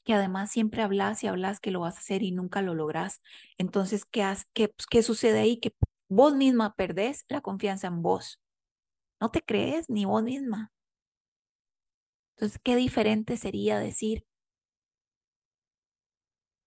Que 0.05 0.13
además 0.13 0.51
siempre 0.51 0.83
hablas 0.83 1.25
y 1.25 1.29
hablas 1.29 1.61
que 1.61 1.71
lo 1.71 1.81
vas 1.81 1.97
a 1.97 2.01
hacer 2.01 2.23
y 2.23 2.31
nunca 2.31 2.61
lo 2.61 2.75
logras. 2.75 3.23
Entonces, 3.57 4.05
¿qué, 4.05 4.23
qué, 4.53 4.69
pues, 4.69 4.87
¿qué 4.87 5.03
sucede 5.03 5.39
ahí? 5.41 5.61
Que 5.61 5.75
vos 6.11 6.35
misma 6.35 6.75
perdés 6.75 7.25
la 7.31 7.41
confianza 7.41 7.87
en 7.87 8.03
vos. 8.03 8.39
No 9.19 9.31
te 9.31 9.41
crees 9.43 9.89
ni 9.89 10.05
vos 10.05 10.23
misma. 10.23 10.73
Entonces, 12.37 12.61
¿qué 12.63 12.77
diferente 12.77 13.39
sería 13.39 13.79
decir, 13.79 14.27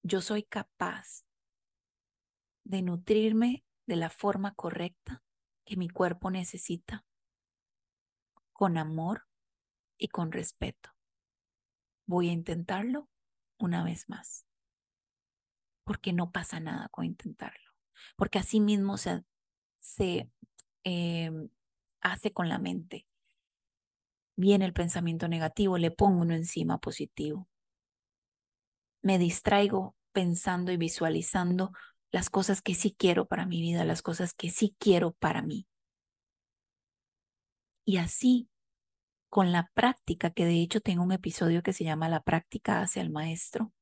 yo 0.01 0.21
soy 0.21 0.43
capaz 0.43 1.25
de 2.63 2.81
nutrirme 2.81 3.64
de 3.85 3.95
la 3.95 4.09
forma 4.09 4.53
correcta 4.53 5.23
que 5.65 5.77
mi 5.77 5.89
cuerpo 5.89 6.31
necesita, 6.31 7.05
con 8.53 8.77
amor 8.77 9.27
y 9.97 10.07
con 10.07 10.31
respeto. 10.31 10.91
Voy 12.05 12.29
a 12.29 12.33
intentarlo 12.33 13.09
una 13.57 13.83
vez 13.83 14.09
más, 14.09 14.45
porque 15.83 16.13
no 16.13 16.31
pasa 16.31 16.59
nada 16.59 16.89
con 16.89 17.05
intentarlo, 17.05 17.71
porque 18.15 18.39
así 18.39 18.59
mismo 18.59 18.97
se, 18.97 19.23
se 19.79 20.29
em, 20.83 21.49
hace 22.01 22.31
con 22.31 22.47
la 22.47 22.59
mente. 22.59 23.07
Viene 24.37 24.65
el 24.65 24.73
pensamiento 24.73 25.27
negativo, 25.27 25.77
le 25.77 25.91
pongo 25.91 26.21
uno 26.21 26.33
encima 26.35 26.77
positivo. 26.77 27.47
Me 29.01 29.17
distraigo 29.17 29.95
pensando 30.11 30.71
y 30.71 30.77
visualizando 30.77 31.71
las 32.15 32.29
cosas 32.29 32.61
que 32.61 32.75
sí 32.75 32.95
quiero 32.97 33.27
para 33.27 33.45
mi 33.45 33.59
vida, 33.59 33.83
las 33.83 34.01
cosas 34.01 34.33
que 34.33 34.49
sí 34.49 34.73
quiero 34.79 35.11
para 35.11 35.41
mí. 35.41 35.67
Y 37.83 37.97
así, 37.97 38.49
con 39.27 39.51
la 39.51 39.69
práctica, 39.73 40.29
que 40.29 40.45
de 40.45 40.61
hecho 40.61 40.79
tengo 40.79 41.03
un 41.03 41.11
episodio 41.11 41.61
que 41.61 41.73
se 41.73 41.83
llama 41.83 42.07
La 42.07 42.23
práctica 42.23 42.79
hacia 42.79 43.01
el 43.01 43.09
maestro, 43.09 43.73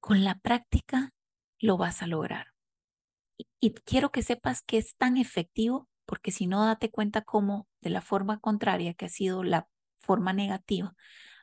con 0.00 0.24
la 0.24 0.38
práctica 0.38 1.12
lo 1.58 1.76
vas 1.76 2.00
a 2.00 2.06
lograr. 2.06 2.54
Y, 3.36 3.74
quiero 3.74 4.10
que 4.10 4.22
sepas 4.22 4.62
que 4.62 4.78
es 4.78 4.96
tan 4.96 5.18
efectivo, 5.18 5.86
porque 6.06 6.30
si 6.30 6.46
no, 6.46 6.64
date 6.64 6.90
cuenta 6.90 7.20
cómo 7.20 7.68
de 7.82 7.90
la 7.90 8.00
forma 8.00 8.40
contraria, 8.40 8.94
que 8.94 9.04
ha 9.04 9.10
sido 9.10 9.44
la 9.44 9.68
forma 9.98 10.32
negativa, 10.32 10.96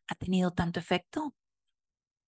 ha 0.07 0.15
tenido 0.15 0.49
tanto 0.49 0.79
efecto 0.79 1.35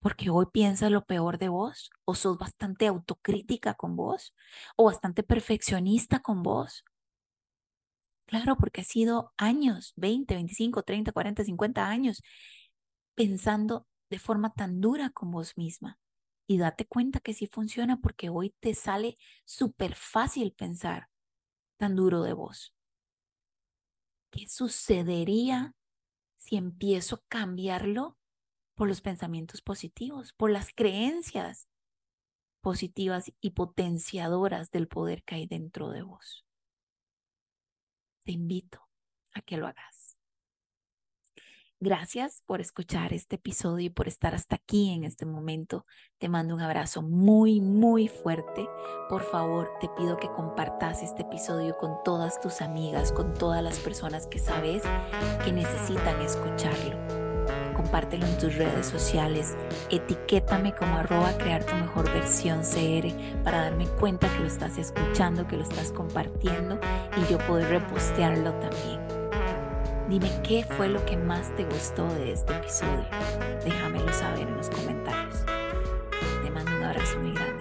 porque 0.01 0.29
hoy 0.29 0.47
piensas 0.51 0.91
lo 0.91 1.05
peor 1.05 1.37
de 1.39 1.49
vos, 1.49 1.89
o 2.05 2.15
sos 2.15 2.37
bastante 2.37 2.87
autocrítica 2.87 3.73
con 3.75 3.95
vos, 3.95 4.33
o 4.77 4.85
bastante 4.85 5.23
perfeccionista 5.23 6.19
con 6.21 6.43
vos. 6.43 6.83
Claro, 8.27 8.55
porque 8.57 8.81
has 8.81 8.87
sido 8.87 9.33
años, 9.37 9.93
20, 9.95 10.35
25, 10.35 10.83
30, 10.83 11.11
40, 11.11 11.43
50 11.43 11.89
años, 11.89 12.21
pensando 13.15 13.87
de 14.09 14.19
forma 14.19 14.53
tan 14.53 14.81
dura 14.81 15.09
con 15.11 15.31
vos 15.31 15.57
misma. 15.57 15.99
Y 16.47 16.57
date 16.57 16.85
cuenta 16.87 17.19
que 17.19 17.33
sí 17.33 17.47
funciona 17.47 17.97
porque 18.01 18.29
hoy 18.29 18.55
te 18.59 18.73
sale 18.75 19.17
súper 19.45 19.95
fácil 19.95 20.53
pensar 20.53 21.09
tan 21.77 21.95
duro 21.95 22.23
de 22.23 22.33
vos. 22.33 22.73
¿Qué 24.31 24.47
sucedería 24.47 25.73
si 26.37 26.57
empiezo 26.57 27.17
a 27.17 27.23
cambiarlo 27.29 28.18
por 28.79 28.87
los 28.87 29.01
pensamientos 29.01 29.61
positivos, 29.61 30.31
por 30.31 30.51
las 30.51 30.71
creencias 30.73 31.67
positivas 32.61 33.29
y 33.41 33.49
potenciadoras 33.49 34.71
del 34.71 34.87
poder 34.87 35.21
que 35.23 35.35
hay 35.35 35.47
dentro 35.47 35.89
de 35.89 36.01
vos. 36.01 36.45
Te 38.23 38.31
invito 38.31 38.87
a 39.33 39.41
que 39.41 39.57
lo 39.57 39.67
hagas. 39.67 40.15
Gracias 41.81 42.41
por 42.45 42.61
escuchar 42.61 43.11
este 43.11 43.35
episodio 43.35 43.87
y 43.87 43.89
por 43.89 44.07
estar 44.07 44.33
hasta 44.33 44.55
aquí 44.55 44.93
en 44.93 45.03
este 45.03 45.25
momento. 45.25 45.85
Te 46.17 46.29
mando 46.29 46.55
un 46.55 46.61
abrazo 46.61 47.01
muy, 47.01 47.59
muy 47.59 48.07
fuerte. 48.07 48.65
Por 49.09 49.23
favor, 49.23 49.73
te 49.81 49.89
pido 49.97 50.15
que 50.15 50.31
compartas 50.31 51.03
este 51.03 51.23
episodio 51.23 51.77
con 51.77 52.01
todas 52.05 52.39
tus 52.39 52.61
amigas, 52.61 53.11
con 53.11 53.33
todas 53.33 53.61
las 53.61 53.77
personas 53.79 54.25
que 54.27 54.39
sabes 54.39 54.83
que 55.43 55.51
necesitan 55.51 56.21
escucharlo 56.21 57.18
compártelo 57.79 58.25
en 58.25 58.37
tus 58.37 58.55
redes 58.55 58.87
sociales, 58.87 59.55
etiquétame 59.89 60.75
como 60.75 60.97
arroba 60.97 61.31
crear 61.37 61.63
tu 61.63 61.73
mejor 61.75 62.11
versión 62.11 62.59
CR 62.59 63.07
para 63.45 63.61
darme 63.61 63.87
cuenta 63.87 64.27
que 64.27 64.39
lo 64.41 64.47
estás 64.47 64.77
escuchando, 64.77 65.47
que 65.47 65.55
lo 65.55 65.63
estás 65.63 65.93
compartiendo 65.93 66.77
y 67.15 67.31
yo 67.31 67.37
poder 67.37 67.69
repostearlo 67.69 68.51
también. 68.55 68.99
Dime 70.09 70.29
qué 70.43 70.65
fue 70.75 70.89
lo 70.89 71.05
que 71.05 71.15
más 71.15 71.55
te 71.55 71.63
gustó 71.63 72.05
de 72.15 72.33
este 72.33 72.53
episodio. 72.53 73.05
Déjamelo 73.63 74.11
saber 74.11 74.41
en 74.41 74.57
los 74.57 74.69
comentarios. 74.69 75.45
Te 76.43 76.51
mando 76.51 76.75
un 76.75 76.83
abrazo 76.83 77.17
muy 77.19 77.31
grande. 77.31 77.58